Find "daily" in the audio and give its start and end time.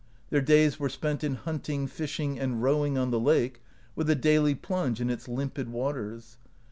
4.15-4.55